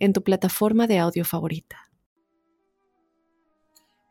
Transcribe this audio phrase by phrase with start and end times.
[0.00, 1.76] en tu plataforma de audio favorita.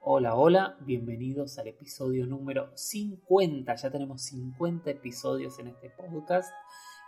[0.01, 3.75] Hola, hola, bienvenidos al episodio número 50.
[3.75, 6.53] Ya tenemos 50 episodios en este podcast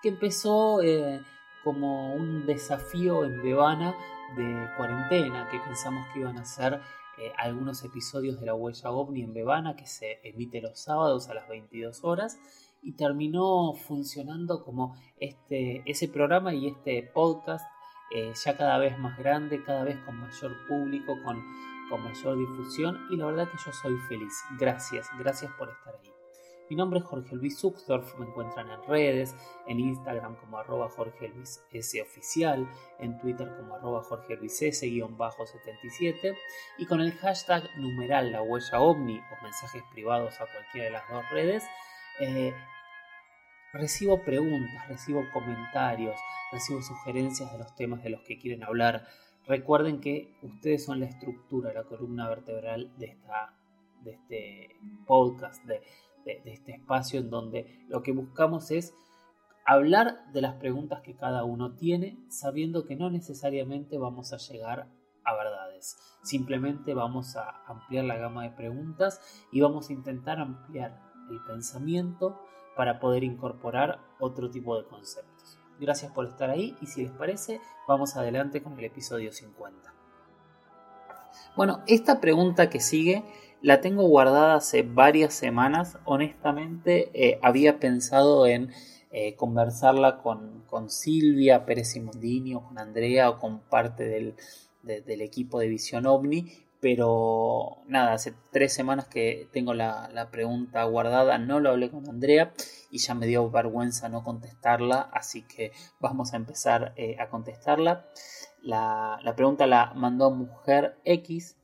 [0.02, 1.22] que empezó eh,
[1.64, 3.96] como un desafío en Bebana
[4.36, 6.82] de cuarentena, que pensamos que iban a ser
[7.20, 11.36] eh, algunos episodios de la huella ovni en Bebana que se emite los sábados a
[11.36, 12.40] las 22 horas
[12.82, 17.64] y terminó funcionando como este, ese programa y este podcast
[18.14, 21.44] eh, ya cada vez más grande, cada vez con mayor público, con,
[21.90, 24.34] con mayor difusión y la verdad que yo soy feliz.
[24.60, 26.12] Gracias, gracias por estar ahí.
[26.72, 29.36] Mi nombre es Jorge Luis Zuxdorf, me encuentran en redes,
[29.68, 32.66] en Instagram como arroba Jorge Luis S oficial,
[32.98, 36.38] en Twitter como arroba Jorge Luis S 77
[36.78, 41.10] y con el hashtag numeral la huella ovni o mensajes privados a cualquiera de las
[41.10, 41.66] dos redes.
[42.22, 42.54] Eh,
[43.74, 46.20] recibo preguntas, recibo comentarios,
[46.52, 49.06] recibo sugerencias de los temas de los que quieren hablar.
[49.48, 53.54] Recuerden que ustedes son la estructura, la columna vertebral de, esta,
[54.04, 54.70] de este
[55.06, 55.82] podcast, de,
[56.26, 58.94] de, este espacio en donde lo que buscamos es
[59.66, 64.88] hablar de las preguntas que cada uno tiene, sabiendo que no necesariamente vamos a llegar
[65.24, 65.98] a verdades.
[66.24, 71.00] Simplemente vamos a ampliar la gama de preguntas y vamos a intentar ampliar
[71.30, 72.42] el pensamiento
[72.76, 75.60] para poder incorporar otro tipo de conceptos.
[75.80, 79.94] Gracias por estar ahí y si les parece, vamos adelante con el episodio 50.
[81.56, 83.24] Bueno, esta pregunta que sigue
[83.62, 85.98] la tengo guardada hace varias semanas.
[86.06, 88.72] Honestamente, eh, había pensado en
[89.12, 94.36] eh, conversarla con, Silvia Pérez Simondini o con Andrea o con parte del,
[94.84, 96.50] del equipo de Visión OVNI,
[96.82, 102.54] pero nada, hace tres semanas que tengo la, pregunta guardada, no lo hablé con Andrea
[102.90, 108.08] y ya me dio vergüenza no contestarla, así que vamos a empezar eh, a contestarla.
[108.64, 111.56] La, la, pregunta la mandó Mujer X,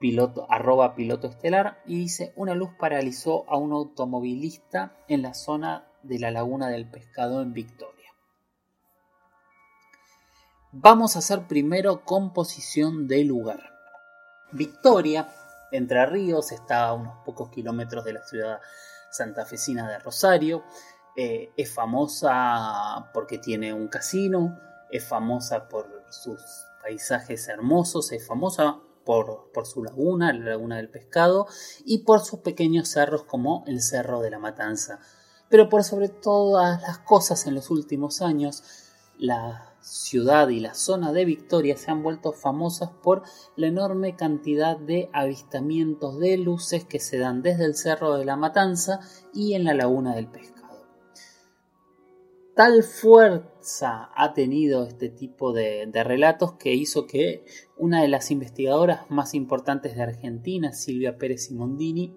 [0.00, 5.86] piloto, arroba piloto estelar, y dice, una luz paralizó a un automovilista en la zona
[6.02, 8.12] de la laguna del pescado en Victoria.
[10.72, 13.77] Vamos a hacer primero composición de lugar.
[14.52, 15.28] Victoria,
[15.70, 18.60] Entre Ríos, está a unos pocos kilómetros de la ciudad
[19.10, 20.64] santafesina de Rosario.
[21.16, 24.58] Eh, es famosa porque tiene un casino,
[24.90, 26.40] es famosa por sus
[26.80, 31.46] paisajes hermosos, es famosa por, su laguna, la laguna del pescado,
[31.86, 35.00] y por sus pequeños cerros como el Cerro de la Matanza.
[35.48, 38.62] Pero por sobre todas las cosas en los últimos años,
[39.16, 43.22] la ciudad y la zona de Victoria se han vuelto famosas por
[43.56, 48.36] la enorme cantidad de avistamientos de luces que se dan desde el Cerro de la
[48.36, 49.00] Matanza
[49.32, 50.58] y en la laguna del pescado
[52.58, 57.44] tal fuerza ha tenido este tipo de, relatos que hizo que
[57.76, 62.16] una de las investigadoras más importantes de Argentina, Silvia Pérez Simondini,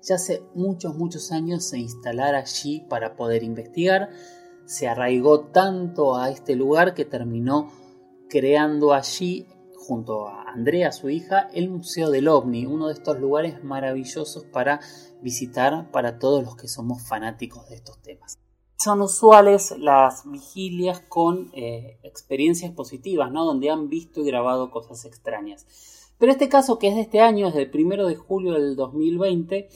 [0.00, 4.10] ya hace muchos, muchos años se instalara allí para poder investigar.
[4.66, 7.72] Se arraigó tanto a este lugar que terminó
[8.28, 13.62] creando allí, junto a Andrea, su hija, el Museo del OVNI, uno de estos lugares
[13.64, 14.80] maravillosos para
[15.22, 18.38] visitar para todos los que somos fanáticos de estos temas
[18.78, 23.44] son usuales las vigilias con eh, experiencias positivas, ¿no?
[23.44, 25.66] Donde han visto y grabado cosas extrañas.
[26.18, 29.68] Pero este caso, que es de este año, es del primero de julio del 2020,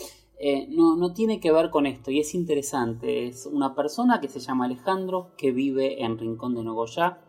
[0.43, 3.27] eh, no, no, tiene que ver con esto y es interesante.
[3.27, 7.21] Es una persona que se llama Alejandro, que vive en Rincón de Nogoyá,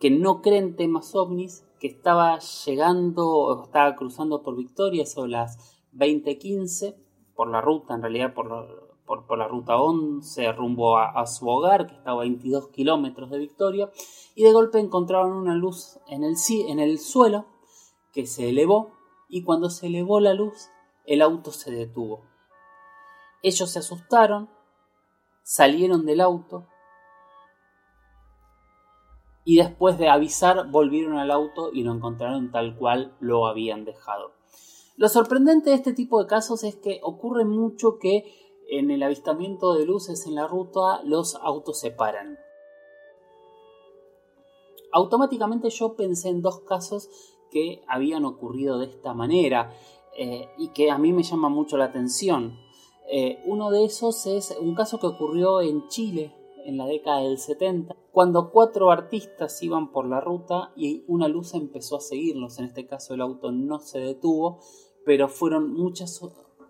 [0.00, 5.32] que no cree en temas ovnis, que estaba llegando o estaba cruzando por Victoria sobre
[5.32, 6.96] las 20.15
[7.34, 11.94] por la ruta, en realidad por, por, la ruta 11 rumbo a, su hogar, que
[11.94, 13.90] estaba a 22 kilómetros de Victoria,
[14.34, 16.36] y de golpe encontraron una luz en el,
[16.68, 17.44] en el suelo
[18.14, 18.94] que se elevó,
[19.28, 20.70] y cuando se elevó la luz,
[21.06, 22.22] el auto se detuvo.
[23.42, 24.48] Ellos se asustaron,
[25.42, 26.66] salieron del auto,
[29.44, 34.32] y después de avisar volvieron al auto y lo encontraron tal cual lo habían dejado.
[34.96, 38.24] Lo sorprendente de este tipo de casos es que ocurre mucho que
[38.70, 42.38] en el avistamiento de luces en la ruta los autos se paran.
[44.92, 47.10] automáticamente yo pensé en dos casos
[47.50, 49.74] que habían ocurrido de esta manera
[50.16, 52.58] eh, y que a mí me llama mucho la atención.
[53.10, 56.32] Eh, uno de esos es un caso que ocurrió en Chile
[56.64, 61.52] en la década del 70, cuando cuatro artistas iban por la ruta y una luz
[61.54, 62.58] empezó a seguirlos.
[62.58, 64.60] En este caso el auto no se detuvo,
[65.04, 66.20] pero fueron muchas,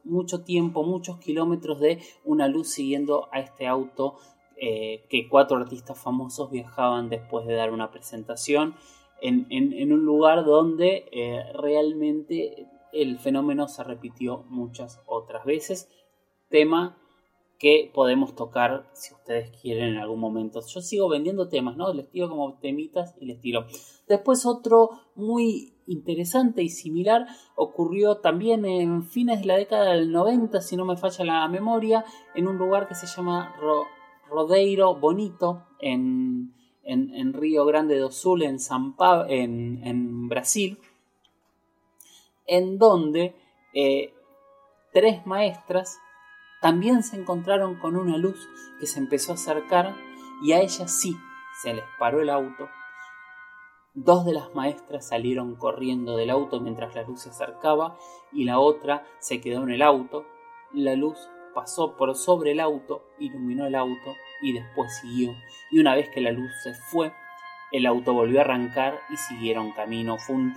[0.02, 4.16] mucho tiempo, muchos kilómetros de una luz siguiendo a este auto
[4.56, 8.74] eh, que cuatro artistas famosos viajaban después de dar una presentación
[9.20, 11.06] en, un lugar donde
[11.54, 15.88] realmente el fenómeno se repitió muchas otras veces.
[16.48, 16.98] Tema
[17.58, 20.60] que podemos tocar si ustedes quieren en algún momento.
[20.66, 21.92] Yo sigo vendiendo temas, ¿no?
[21.92, 23.66] Les tiro como temitas y les tiro.
[24.08, 27.26] Después otro muy interesante y similar
[27.56, 32.04] ocurrió también en fines de la década del 90, si no me falla la memoria,
[32.34, 33.54] en un lugar que se llama
[34.30, 38.58] Rodeiro Bonito, en, en, Río Grande do Sul, en,
[40.28, 40.78] Brasil,
[42.46, 43.34] en donde
[43.72, 44.14] eh,
[44.92, 45.98] tres maestras
[46.60, 48.48] también se encontraron con una luz
[48.80, 49.94] que se empezó a acercar
[50.42, 51.16] y a ellas sí
[51.62, 52.68] se les paró el auto.
[53.94, 57.96] Dos de las maestras salieron corriendo del auto mientras la luz se acercaba
[58.32, 60.24] y la otra se quedó en el auto.
[60.72, 61.16] La luz
[61.54, 65.32] pasó por sobre el auto, iluminó el auto y después siguió.
[65.70, 67.12] Y una vez que la luz se fue,
[67.74, 70.16] el auto volvió a arrancar y siguieron camino.
[70.16, 70.54] Fue un,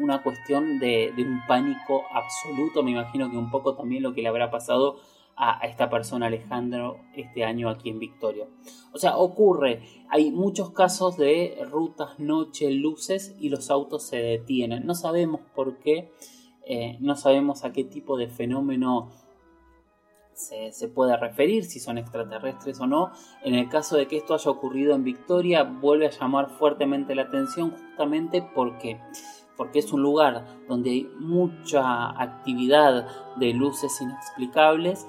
[0.00, 2.82] una cuestión de, un pánico absoluto.
[2.82, 4.96] Me imagino que un poco también lo que le habrá pasado
[5.36, 8.46] a, esta persona Alejandro este año aquí en Victoria.
[8.94, 14.86] O sea, ocurre, hay muchos casos de rutas, noche, luces y los autos se detienen.
[14.86, 16.10] No sabemos por qué,
[16.66, 19.10] eh, no sabemos a qué tipo de fenómeno
[20.34, 23.12] se, puede referir, si son extraterrestres o no.
[23.42, 27.22] En el caso de que esto haya ocurrido en Victoria, vuelve a llamar fuertemente la
[27.22, 29.00] atención justamente porque,
[29.56, 35.06] porque es un lugar donde hay mucha actividad de luces inexplicables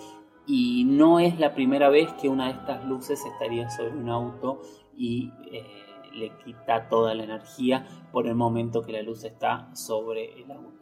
[0.48, 4.62] y no es la primera vez que una de estas luces estaría sobre un auto
[4.96, 5.66] y eh,
[6.14, 10.75] le quita toda la energía por el momento que la luz está sobre el auto.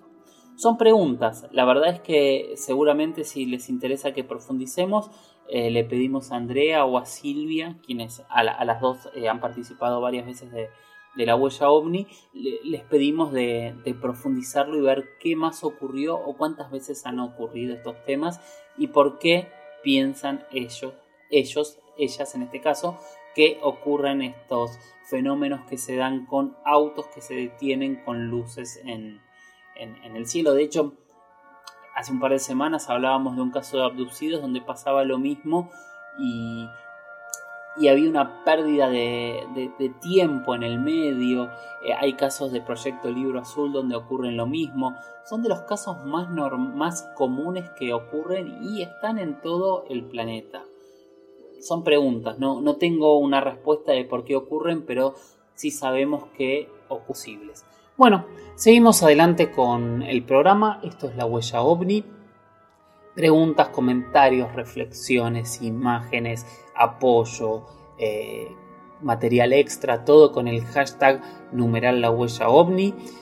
[0.55, 1.47] Son preguntas.
[1.51, 5.09] La verdad es que seguramente si les interesa que profundicemos,
[5.49, 9.99] eh, le pedimos a Andrea o a Silvia, quienes a, las dos eh, han participado
[9.99, 10.69] varias veces de,
[11.15, 17.05] la huella ovni, les pedimos de, profundizarlo y ver qué más ocurrió o cuántas veces
[17.05, 18.41] han ocurrido estos temas
[18.77, 19.47] y por qué
[19.83, 20.93] piensan ellos,
[21.29, 22.97] ellos, ellas en este caso,
[23.35, 24.71] que ocurren estos
[25.03, 29.21] fenómenos que se dan con autos que se detienen con luces en,
[29.75, 30.53] en, el cielo.
[30.53, 30.93] De hecho,
[31.95, 35.69] hace un par de semanas hablábamos de un caso de abducidos donde pasaba lo mismo
[36.17, 36.67] y,
[37.89, 41.49] había una pérdida de, tiempo en el medio.
[41.83, 44.95] Eh, hay casos de Proyecto Libro Azul donde ocurren lo mismo.
[45.25, 50.63] Son de los casos más, más comunes que ocurren y están en todo el planeta.
[51.61, 55.15] Son preguntas, no, no tengo una respuesta de por qué ocurren, pero
[55.55, 57.65] sí sabemos que o posibles.
[57.95, 58.25] Bueno,
[58.55, 60.79] seguimos adelante con el programa.
[60.83, 62.03] Esto es la huella ovni.
[63.13, 67.67] Preguntas, comentarios, reflexiones, imágenes, apoyo,
[67.99, 68.47] eh,
[68.99, 72.47] material extra, todo con el hashtag numeral la huella.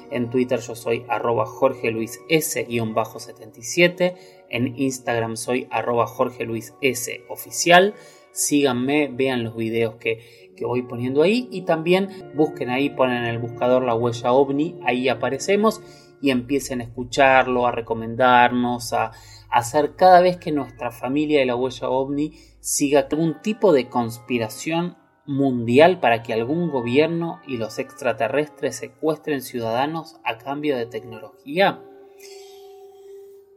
[0.09, 4.15] En Twitter yo soy arroba Jorge Luis S-77.
[4.50, 7.93] En Instagram soy arroba Jorge Luis S oficial.
[8.31, 13.25] Síganme, vean los videos que que voy poniendo ahí y también busquen ahí, ponen en
[13.25, 15.81] el buscador la huella ovni, ahí aparecemos
[16.21, 19.11] y empiecen a escucharlo, a recomendarnos, a,
[19.50, 24.97] hacer cada vez que nuestra familia de la huella ovni siga algún tipo de conspiración
[25.25, 31.81] mundial para que algún gobierno y los extraterrestres secuestren ciudadanos a cambio de tecnología?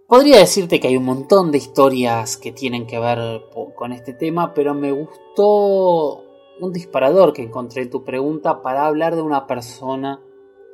[0.07, 3.43] Podría decirte que hay un montón de historias que tienen que ver
[3.75, 6.23] con este tema, pero me gustó
[6.61, 10.23] un disparador que encontré en tu pregunta para hablar de una persona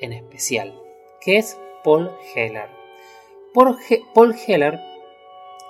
[0.01, 0.75] en especial,
[1.21, 2.71] que es Paul Heller.
[3.55, 4.81] Paul, Heller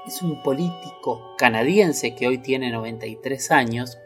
[0.07, 3.99] es un político canadiense que hoy tiene 93 años,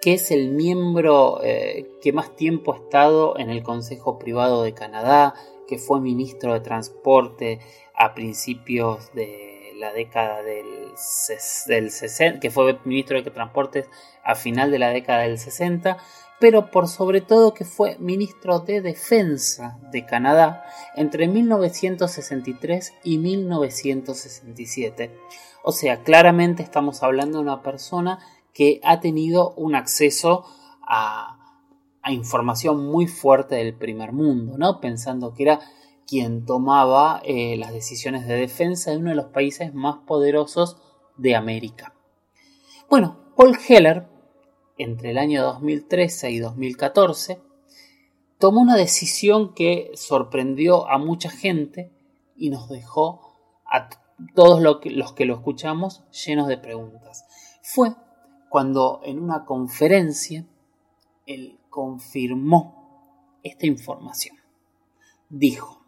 [0.00, 4.72] que es el miembro eh, que más tiempo ha estado en el Consejo Privado de
[4.72, 5.34] Canadá,
[5.68, 7.60] que fue ministro de Transporte
[7.94, 10.66] a principios de la década del,
[11.66, 13.88] del 60, que fue ministro de Transportes
[14.24, 15.98] a final de la década del 60,
[16.38, 20.64] pero por sobre todo que fue ministro de Defensa de Canadá
[20.96, 25.10] entre 1963 y 1967.
[25.62, 28.18] O sea, claramente estamos hablando de una persona
[28.52, 30.44] que ha tenido un acceso
[30.82, 31.36] a,
[32.08, 34.80] información muy fuerte del primer mundo, ¿no?
[34.80, 35.60] Pensando que era
[36.06, 40.78] quien tomaba eh, las decisiones de defensa de uno de los países más poderosos
[41.18, 41.94] de América.
[42.88, 44.08] Bueno, Paul Heller,
[44.76, 47.40] entre el año 2013 y 2014,
[48.38, 51.92] tomó una decisión que sorprendió a mucha gente
[52.34, 53.36] y nos dejó
[53.70, 53.88] a
[54.34, 57.24] todos los que lo escuchamos llenos de preguntas.
[57.62, 57.94] Fue
[58.50, 60.44] cuando en una conferencia
[61.24, 64.36] él confirmó esta información.
[65.28, 65.84] Dijo,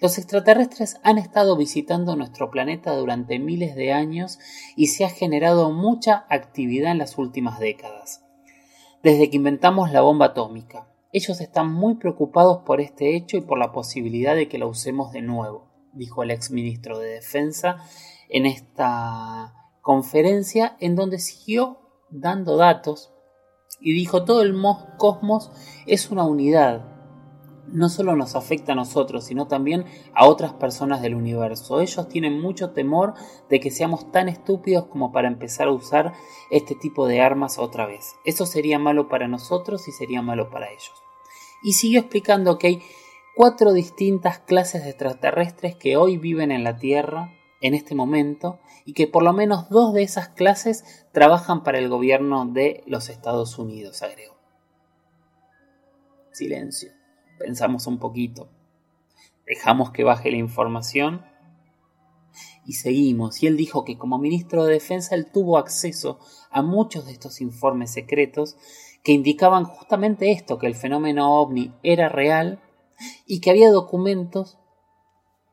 [0.00, 4.40] los extraterrestres han estado visitando nuestro planeta durante miles de años
[4.74, 8.24] y se ha generado mucha actividad en las últimas décadas.
[9.04, 13.56] Desde que inventamos la bomba atómica, ellos están muy preocupados por este hecho y por
[13.56, 17.76] la posibilidad de que la usemos de nuevo, dijo el ex ministro de Defensa
[18.28, 23.12] en esta conferencia en donde siguió dando datos
[23.80, 24.54] y dijo todo el
[24.98, 25.50] cosmos
[25.86, 26.90] es una unidad
[27.72, 31.80] no solo nos afecta a nosotros, sino también a otras personas del universo.
[31.80, 33.14] Ellos tienen mucho temor
[33.48, 36.12] de que seamos tan estúpidos como para empezar a usar
[36.50, 38.16] este tipo de armas otra vez.
[38.24, 40.92] Eso sería malo para nosotros y sería malo para ellos.
[41.62, 42.82] Y siguió explicando que hay
[43.36, 48.94] cuatro distintas clases de extraterrestres que hoy viven en la Tierra en este momento y
[48.94, 53.58] que por lo menos dos de esas clases trabajan para el gobierno de los Estados
[53.58, 54.36] Unidos, agregó.
[56.32, 57.00] Silencio
[57.40, 58.50] pensamos un poquito,
[59.46, 61.24] dejamos que baje la información
[62.66, 63.42] y seguimos.
[63.42, 67.40] Y él dijo que como ministro de Defensa él tuvo acceso a muchos de estos
[67.40, 68.56] informes secretos
[69.02, 72.60] que indicaban justamente esto, que el fenómeno ovni era real
[73.26, 74.58] y que había documentos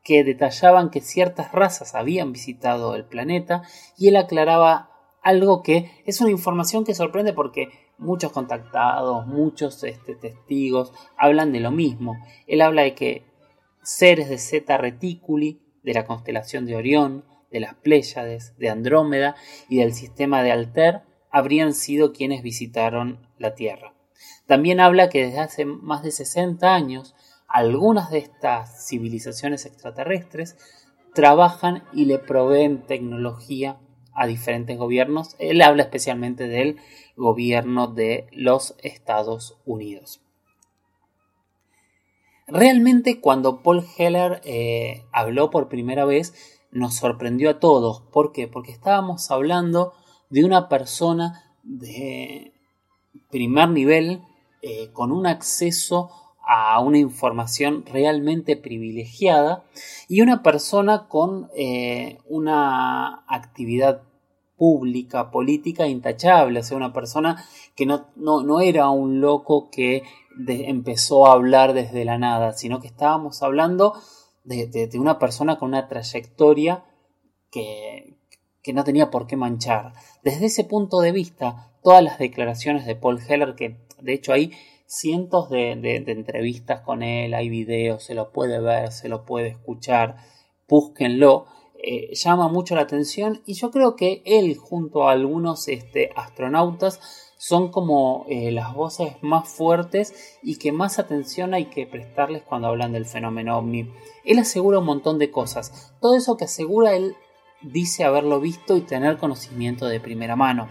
[0.02, 3.62] que detallaban que ciertas razas habían visitado el planeta
[3.96, 4.90] y él aclaraba
[5.22, 11.60] algo que es una información que sorprende porque muchos contactados, muchos este, testigos hablan de
[11.60, 12.16] lo mismo.
[12.46, 13.26] Él habla de que
[13.82, 19.34] seres de Zeta Reticuli, de la constelación de Orión, de las Pléyades, de Andrómeda
[19.68, 23.94] y del sistema de Alter, habrían sido quienes visitaron la Tierra.
[24.46, 27.14] También habla que desde hace más de 60 años
[27.48, 30.56] algunas de estas civilizaciones extraterrestres
[31.14, 33.80] trabajan y le proveen tecnología
[34.12, 35.34] a diferentes gobiernos.
[35.38, 36.76] Él habla especialmente del
[37.16, 40.20] gobierno de los Estados Unidos.
[42.46, 46.34] Realmente cuando Paul Heller eh, habló por primera vez
[46.70, 48.02] nos sorprendió a todos.
[48.12, 48.46] ¿Por qué?
[48.46, 49.94] Porque estábamos hablando
[50.30, 52.52] de una persona de
[53.30, 54.22] primer nivel
[54.62, 56.10] eh, con un acceso
[56.50, 59.64] a una información realmente privilegiada
[60.08, 64.00] y una persona con eh, una actividad
[64.56, 67.44] pública, política intachable, o sea, una persona
[67.76, 70.04] que no, no, era un loco que
[70.48, 73.92] empezó a hablar desde la nada, sino que estábamos hablando
[74.44, 76.82] de, una persona con una trayectoria
[77.50, 78.16] que,
[78.62, 79.92] que, no tenía por qué manchar.
[80.24, 84.52] Desde ese punto de vista, todas las declaraciones de Paul Heller, que de hecho hay
[84.88, 85.72] cientos de,
[86.06, 90.16] entrevistas con él, hay videos, se lo puede ver, se lo puede escuchar,
[90.66, 91.46] búsquenlo
[91.80, 97.00] eh, llama mucho la atención y yo creo que él junto a algunos este, astronautas
[97.36, 102.66] son como eh, las voces más fuertes y que más atención hay que prestarles cuando
[102.66, 103.92] hablan del fenómeno ovni.
[104.24, 105.94] Él asegura un montón de cosas.
[106.00, 107.14] Todo eso que asegura él
[107.62, 110.68] dice haberlo visto y tener conocimiento de primera mano.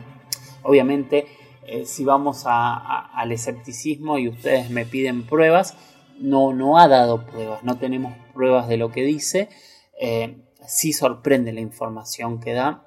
[0.61, 1.25] Obviamente,
[1.67, 5.75] eh, si vamos al escepticismo y ustedes me piden pruebas,
[6.19, 9.49] no, no ha dado pruebas, no tenemos pruebas de lo que dice
[10.67, 12.83] sí sorprende la información que da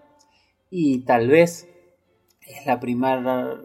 [0.71, 1.67] y tal vez
[2.47, 3.59] es la primera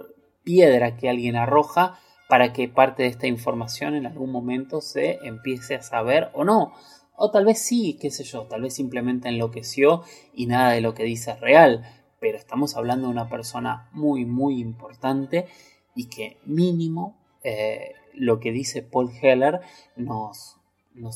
[0.44, 5.76] piedra que alguien arroja para que parte de esta información en algún momento se empiece
[5.76, 6.74] a saber o no.
[7.16, 10.04] O tal vez sí, qué sé yo, tal vez simplemente enloqueció
[10.34, 11.86] y nada de lo que dice es real.
[12.20, 15.48] Pero estamos hablando de una persona muy, muy importante
[15.96, 19.62] y que mínimo eh, lo que dice Paul Heller
[19.96, 20.58] nos,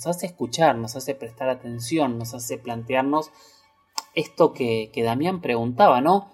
[0.06, 3.32] hace escuchar, nos hace prestar atención, nos hace plantearnos
[4.16, 6.32] esto que, Damián preguntaba, ¿no?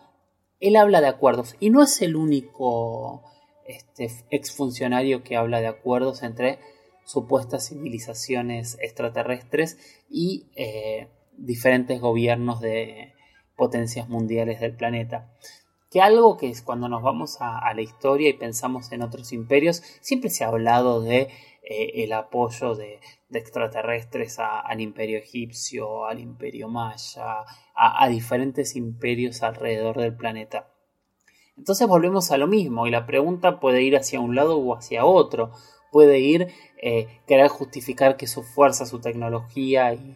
[0.59, 3.23] Él habla de acuerdos y no es el único
[3.65, 6.59] este, exfuncionario que habla de acuerdos entre
[7.05, 9.77] supuestas civilizaciones extraterrestres
[10.09, 11.07] y eh,
[11.37, 13.14] diferentes gobiernos de
[13.55, 15.31] potencias mundiales del planeta.
[15.91, 19.81] Que algo que es cuando nos vamos a la historia y pensamos en otros imperios,
[20.01, 21.29] siempre se ha hablado de
[21.67, 22.99] eh, el apoyo de,
[23.31, 27.43] extraterrestres al imperio egipcio, al imperio maya,
[27.75, 30.69] a, diferentes imperios alrededor del planeta.
[31.57, 35.05] Entonces volvemos a lo mismo y la pregunta puede ir hacia un lado o hacia
[35.05, 35.51] otro.
[35.91, 36.47] Puede ir
[36.81, 40.15] eh, querer justificar que su fuerza, su tecnología y,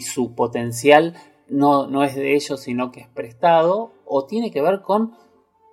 [0.00, 1.14] su potencial
[1.50, 5.14] no, no, es de ellos, sino que es prestado, o tiene que ver con,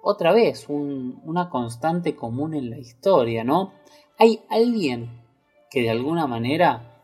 [0.02, 3.74] otra vez, una constante común en la historia, ¿no?
[4.18, 5.22] Hay alguien
[5.70, 6.98] que de alguna manera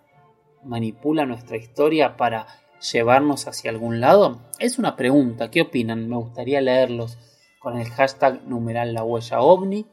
[0.63, 2.47] manipula nuestra historia para
[2.91, 4.41] llevarnos hacia algún lado?
[4.59, 6.09] Es una pregunta, ¿qué opinan?
[6.09, 7.17] Me gustaría leerlos
[7.59, 9.85] con el hashtag numeral la huella ovni.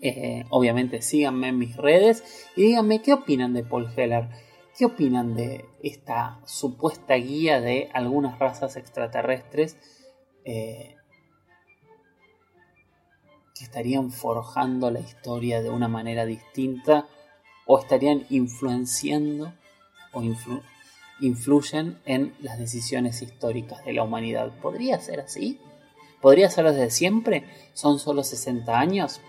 [0.00, 2.22] Eh, obviamente síganme en mis redes
[2.54, 4.28] y díganme qué opinan de Paul Heller.
[4.78, 9.76] ¿Qué opinan de esta supuesta guía de algunas razas extraterrestres
[10.44, 10.94] eh,
[13.56, 17.08] que estarían forjando la historia de una manera distinta
[17.66, 19.52] o estarían influenciando
[20.12, 20.22] o
[21.18, 24.52] influyen en las decisiones históricas de la humanidad.
[24.62, 25.58] ¿Podría ser así?
[26.20, 27.42] ¿Podría ser desde siempre?
[27.72, 29.20] ¿Son solo 60 años?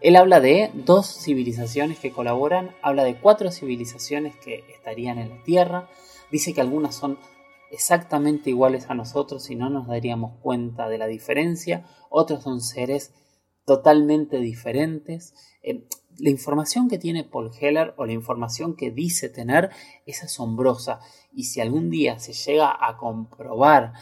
[0.00, 5.42] Él habla de dos civilizaciones que colaboran, habla de cuatro civilizaciones que estarían en la
[5.42, 5.88] Tierra,
[6.30, 7.18] dice que algunas son
[7.70, 13.12] exactamente iguales a nosotros y no nos daríamos cuenta de la diferencia, otros son seres
[13.66, 15.34] totalmente diferentes.
[15.62, 15.86] Eh,
[16.18, 19.70] la información que tiene Paul Heller o la información que dice tener
[20.06, 21.00] es asombrosa.
[21.32, 23.92] Y si algún día se llega a comprobar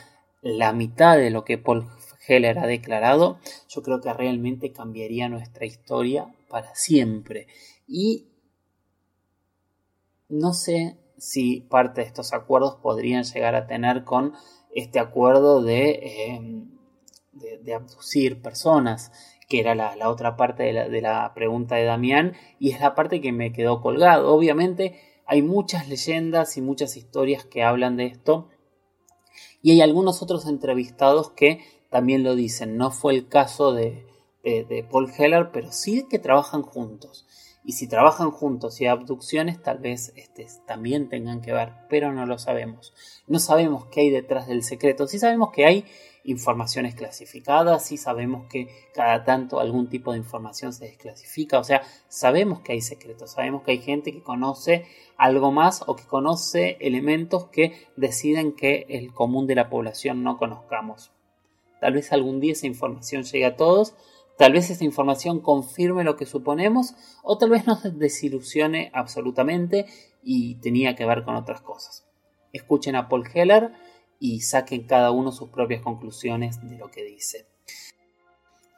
[0.40, 1.88] la mitad de lo que Paul
[2.26, 3.38] Heller ha declarado,
[3.76, 7.46] yo creo que realmente cambiaría nuestra historia para siempre.
[7.86, 8.26] Y
[10.28, 14.32] no sé si parte de estos acuerdos podrían llegar a tener con
[14.74, 16.40] este acuerdo de, eh,
[17.62, 19.12] de abducir personas
[19.48, 23.32] que era la, otra parte de la, pregunta de Damián, y es la parte que
[23.32, 24.34] me quedó colgado.
[24.34, 28.48] Obviamente hay muchas leyendas y muchas historias que hablan de esto,
[29.62, 31.60] y hay algunos otros entrevistados que
[31.96, 32.76] también lo dicen.
[32.76, 34.04] No fue el caso de,
[34.44, 37.26] de, Paul Heller, pero sí que trabajan juntos.
[37.64, 42.12] Y si trabajan juntos y hay abducciones, tal vez este, también tengan que ver, pero
[42.12, 42.92] no lo sabemos.
[43.26, 45.06] No sabemos qué hay detrás del secreto.
[45.06, 45.86] Sí sabemos que hay
[46.24, 51.82] informaciones clasificadas, y sabemos que cada tanto algún tipo de información se desclasifica, o sea,
[52.08, 56.76] sabemos que hay secretos, sabemos que hay gente que conoce algo más o que conoce
[56.80, 61.12] elementos que deciden que el común de la población no conozcamos.
[61.86, 63.94] Tal vez algún día esa información llegue a todos,
[64.36, 69.86] tal vez esa información confirme lo que suponemos o tal vez nos desilusione absolutamente
[70.20, 72.04] y tenía que ver con otras cosas.
[72.52, 73.70] Escuchen a Paul Heller
[74.18, 77.46] y saquen cada uno sus propias conclusiones de lo que dice.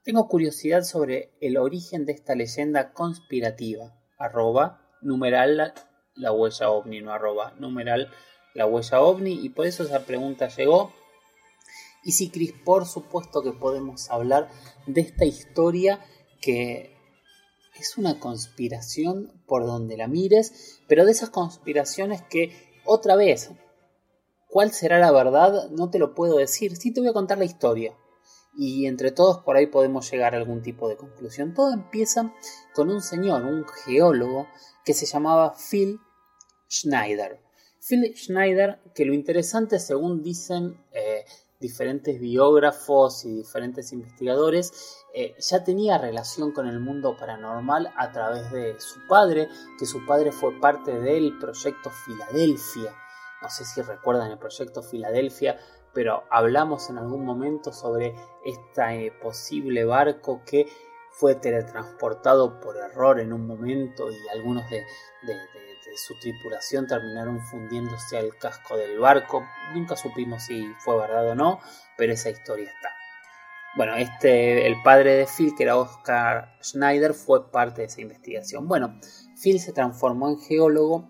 [0.07, 5.75] Tengo curiosidad sobre el origen de esta leyenda conspirativa, arroba numeral
[6.15, 8.13] la huella ovni, no arroba numeral
[8.55, 10.93] la huella ovni, y por eso esa pregunta llegó
[12.05, 14.49] y si Cris, por supuesto que podemos hablar
[14.87, 15.99] de esta historia
[16.41, 16.95] que
[17.77, 22.53] es una conspiración por donde la mires, pero de esas conspiraciones que
[22.85, 23.51] otra vez,
[24.49, 25.69] ¿cuál será la verdad?
[25.71, 27.97] No te lo puedo decir, sí te voy a contar la historia.
[28.57, 31.53] Y entre todos por ahí podemos llegar a algún tipo de conclusión.
[31.55, 32.33] Todo empieza
[32.75, 34.47] con un señor, un geólogo,
[34.85, 36.01] que se llamaba Phil
[36.71, 37.41] Schneider.
[37.87, 41.25] Phil Schneider, que lo interesante según dicen eh,
[41.61, 48.51] diferentes biógrafos y diferentes investigadores, eh, ya tenía relación con el mundo paranormal a través
[48.51, 52.95] de su padre, que su padre fue parte del proyecto Filadelfia.
[53.43, 55.59] No sé si recuerdan el proyecto Filadelfia,
[55.97, 60.67] pero hablamos en algún momento sobre este posible barco que
[61.11, 64.85] fue teletransportado por error en un momento y algunos de,
[65.97, 69.43] su tripulación terminaron fundiéndose al casco del barco.
[69.73, 71.61] Nunca supimos si fue verdad o no,
[71.97, 72.91] pero esa historia está.
[73.75, 78.69] Bueno, este, el padre de Phil, que era Oscar Schneider, fue parte de esa investigación.
[78.69, 79.01] Bueno,
[79.43, 81.09] Phil se transformó en geólogo,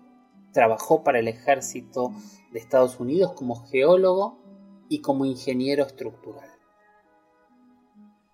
[0.53, 2.13] trabajó para el ejército
[2.53, 4.46] de Estados Unidos como geólogo
[4.89, 6.49] y como ingeniero estructural.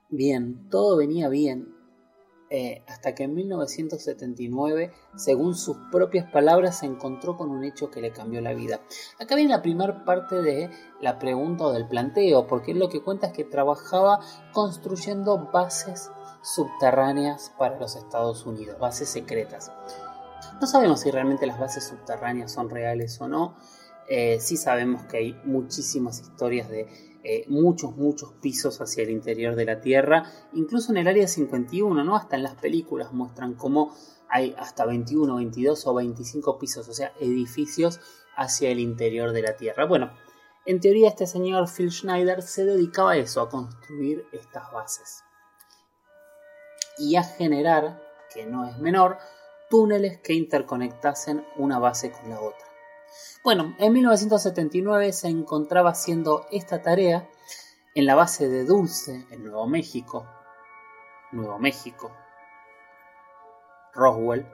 [0.09, 1.73] Bien, todo venía bien
[2.55, 7.99] eh, hasta que en 1979, según sus propias palabras, se encontró con un hecho que
[7.99, 8.79] le cambió la vida.
[9.19, 10.69] Acá viene la primera parte de
[11.01, 14.19] la pregunta o del planteo, porque él lo que cuenta es que trabajaba
[14.51, 16.11] construyendo bases
[16.43, 19.71] subterráneas para los Estados Unidos, bases secretas.
[20.61, 23.55] No sabemos si realmente las bases subterráneas son reales o no.
[24.07, 26.87] Eh, sí sabemos que hay muchísimas historias de
[27.23, 32.03] eh, muchos, muchos pisos hacia el interior de la Tierra, incluso en el área 51,
[32.03, 32.17] ¿no?
[32.17, 33.95] Hasta en las películas muestran cómo
[34.29, 38.01] hay hasta 21, 22 o 25 pisos, o sea, edificios
[38.35, 39.85] hacia el interior de la Tierra.
[39.85, 40.11] Bueno,
[40.65, 45.23] en teoría este señor Phil Schneider se dedicaba a eso, a construir estas bases
[46.97, 48.01] y a generar,
[48.33, 49.17] que no es menor,
[49.69, 52.72] túneles que interconectasen una base con la otra.
[53.43, 57.29] Bueno, en 1979 se encontraba haciendo esta tarea
[57.95, 60.25] en la base de Dulce, en Nuevo México.
[61.31, 62.11] Nuevo México.
[63.93, 64.47] Roswell.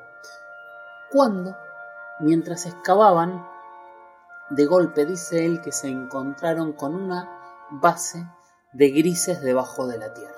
[1.11, 1.55] Cuando,
[2.19, 3.45] mientras excavaban,
[4.49, 7.29] de golpe dice él que se encontraron con una
[7.69, 8.25] base
[8.73, 10.33] de grises debajo de la tierra.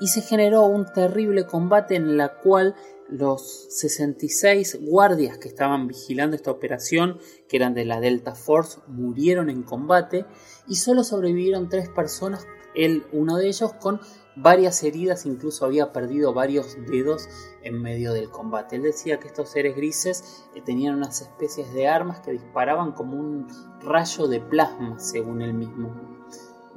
[0.00, 2.74] Y se generó un terrible combate en la cual
[3.08, 7.18] los 66 guardias que estaban vigilando esta operación,
[7.48, 10.26] que eran de la Delta Force, murieron en combate
[10.66, 14.00] y solo sobrevivieron tres personas, él uno de ellos con
[14.36, 17.28] varias heridas, incluso había perdido varios dedos
[17.62, 18.76] en medio del combate.
[18.76, 23.18] Él decía que estos seres grises eh, tenían unas especies de armas que disparaban como
[23.18, 23.48] un
[23.80, 25.92] rayo de plasma, según él mismo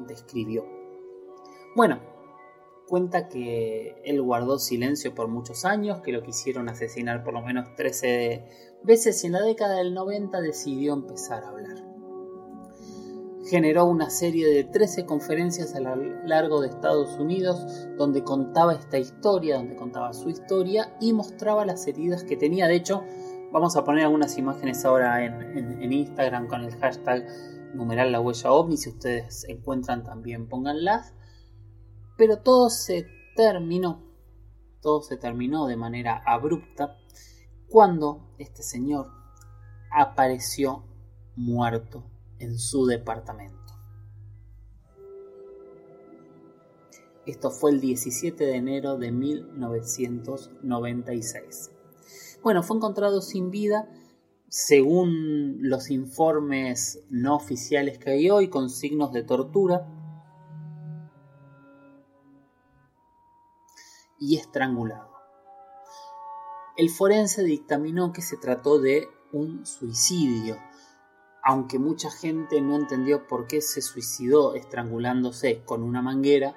[0.08, 0.65] describió.
[1.76, 2.00] Bueno,
[2.91, 7.73] cuenta que él guardó silencio por muchos años, que lo quisieron asesinar por lo menos
[7.77, 8.43] 13
[8.84, 11.77] veces y en la década del 90 decidió empezar a hablar.
[13.49, 17.65] Generó una serie de 13 conferencias a lo largo de Estados Unidos
[17.97, 22.67] donde contaba esta historia, donde contaba su historia y mostraba las heridas que tenía.
[22.67, 23.06] De hecho,
[23.54, 27.25] vamos a poner algunas imágenes ahora en, Instagram con el hashtag
[27.73, 28.75] numeral la huella ovni.
[28.75, 31.13] Si ustedes encuentran también pónganlas
[32.17, 34.04] pero todo se terminó,
[34.82, 36.97] todo se terminó de manera abrupta
[37.67, 39.10] cuando este señor
[39.91, 40.86] apareció
[41.36, 42.06] muerto
[42.39, 43.60] en su departamento.
[47.26, 51.71] Esto fue el 17 de enero de 1996.
[52.43, 53.88] Bueno, fue encontrado sin vida
[54.50, 59.88] según los informes no oficiales que hay hoy, con signos de tortura,
[64.21, 65.10] y estrangulado.
[66.77, 70.57] El forense dictaminó que se trató de un suicidio,
[71.43, 76.55] aunque mucha gente no entendió por qué se suicidó estrangulándose con una manguera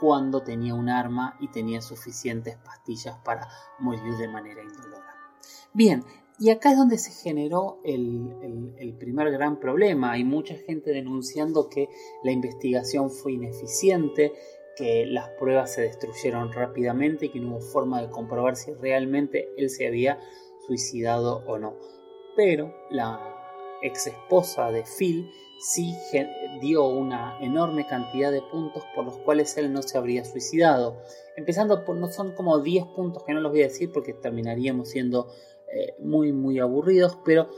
[0.00, 3.46] cuando tenía un arma y tenía suficientes pastillas para
[3.78, 5.14] morir de manera indolora.
[5.74, 6.04] Bien,
[6.38, 10.12] y acá es donde se generó el, el, primer gran problema.
[10.12, 11.88] Hay mucha gente denunciando que
[12.24, 14.32] la investigación fue ineficiente,
[14.76, 19.52] que las pruebas se destruyeron rápidamente y que no hubo forma de comprobar si realmente
[19.56, 20.18] él se había
[20.66, 21.76] suicidado o no.
[22.36, 23.20] Pero la
[23.82, 25.30] ex esposa de Phil
[25.62, 25.94] sí
[26.60, 31.02] dio una enorme cantidad de puntos por los cuales él no se habría suicidado.
[31.36, 34.88] Empezando por, no son como 10 puntos que no los voy a decir porque terminaríamos
[34.88, 35.28] siendo
[35.72, 37.48] eh, muy muy aburridos, pero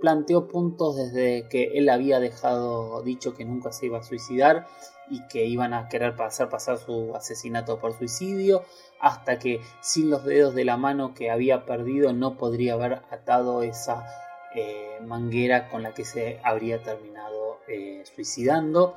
[0.00, 4.66] planteó puntos desde que él había dejado dicho que nunca se iba a suicidar
[5.10, 8.62] y que iban a querer hacer pasar su asesinato por suicidio,
[9.00, 13.62] hasta que sin los dedos de la mano que había perdido no podría haber atado
[13.62, 14.06] esa
[14.54, 18.94] eh, manguera con la que se habría terminado eh, suicidando,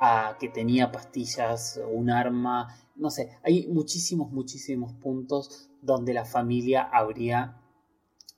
[0.00, 6.82] a que tenía pastillas, un arma, no sé, hay muchísimos, muchísimos puntos donde la familia
[6.82, 7.60] habría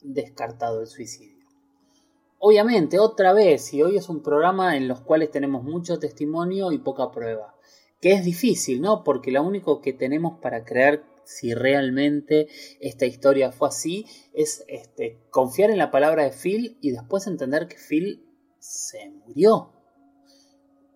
[0.02, 1.39] descartado el suicidio.
[2.42, 6.78] Obviamente, otra vez, y hoy es un programa en los cuales tenemos mucho testimonio y
[6.78, 7.54] poca prueba,
[8.00, 9.04] que es difícil, ¿no?
[9.04, 12.48] Porque lo único que tenemos para creer si realmente
[12.80, 17.68] esta historia fue así es este, confiar en la palabra de Phil y después entender
[17.68, 18.24] que Phil
[18.58, 19.74] se murió.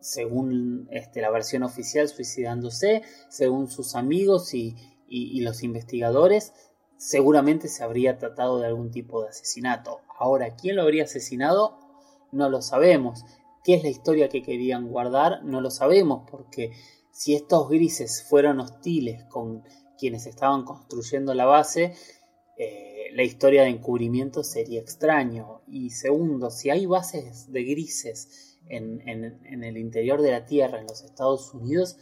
[0.00, 4.76] Según este, la versión oficial, suicidándose, según sus amigos y
[5.42, 6.54] los investigadores,
[6.96, 10.00] seguramente se habría tratado de algún tipo de asesinato.
[10.18, 11.78] Ahora, ¿quién lo habría asesinado?
[12.32, 13.24] No lo sabemos.
[13.62, 15.44] ¿Qué es la historia que querían guardar?
[15.44, 16.72] No lo sabemos, porque
[17.10, 19.64] si estos grises fueron hostiles con
[19.98, 21.94] quienes estaban construyendo la base,
[22.58, 25.62] eh, la historia de encubrimiento sería extraño.
[25.66, 30.86] Y segundo, si hay bases de grises en, en el interior de la Tierra, en
[30.86, 31.96] los Estados Unidos,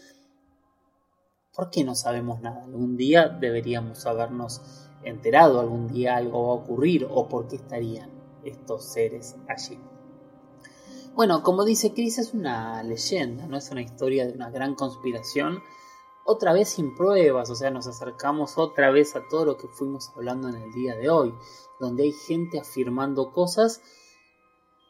[1.54, 2.64] ¿por qué no sabemos nada?
[2.64, 4.62] Algún día deberíamos habernos
[5.04, 8.10] enterado, algún día algo va a ocurrir o por qué estarían
[8.44, 9.78] estos seres allí.
[11.14, 15.62] Bueno, como dice Chris, es una leyenda, no es una historia de una gran conspiración,
[16.24, 20.10] otra vez sin pruebas, o sea, nos acercamos otra vez a todo lo que fuimos
[20.16, 21.34] hablando en el día de hoy,
[21.80, 23.82] donde hay gente afirmando cosas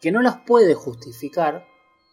[0.01, 1.67] que no las puede justificar.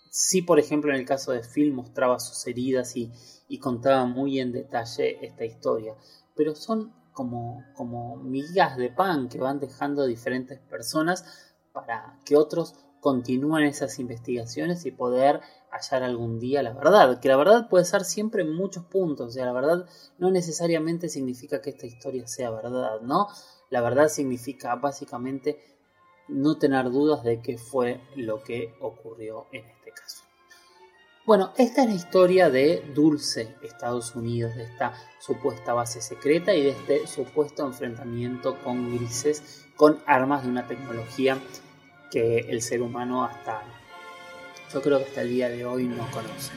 [0.10, 3.12] Si, por ejemplo, en el caso de Phil mostraba sus heridas y,
[3.50, 5.96] y contaba muy en detalle esta historia,
[6.36, 11.26] pero son como, como migas de pan que van dejando diferentes personas
[11.74, 15.42] para que otros continúen esas investigaciones y poder
[15.72, 17.20] hallar algún día la verdad.
[17.20, 19.28] Que la verdad puede ser siempre en muchos puntos.
[19.28, 19.86] O sea, la verdad
[20.18, 23.28] no necesariamente significa que esta historia sea verdad, ¿no?
[23.70, 25.60] La verdad significa básicamente
[26.28, 30.29] no tener dudas de qué fue lo que ocurrió en este caso.
[31.26, 36.64] Bueno, esta es la historia de Dulce, Estados Unidos, de esta supuesta base secreta y
[36.64, 41.38] de este supuesto enfrentamiento con grises con armas de una tecnología
[42.10, 43.62] que el ser humano hasta,
[44.74, 46.54] yo creo que hasta el día de hoy no conoce.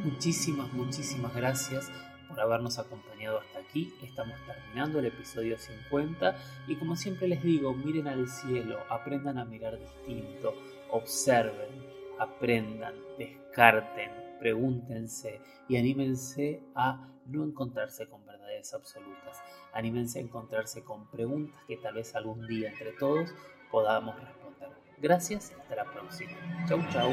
[0.00, 1.90] Muchísimas, muchísimas gracias
[2.36, 3.94] por habernos acompañado hasta aquí.
[4.02, 6.36] Estamos terminando el episodio 50
[6.68, 10.54] y como siempre les digo, miren al cielo, aprendan a mirar distinto,
[10.90, 11.70] observen,
[12.18, 19.42] aprendan, descarten, pregúntense y anímense a no encontrarse con verdades absolutas.
[19.72, 23.30] Anímense a encontrarse con preguntas que tal vez algún día entre todos
[23.70, 24.68] podamos responder.
[24.98, 26.32] Gracias hasta la próxima.
[26.68, 27.12] Chau, chau.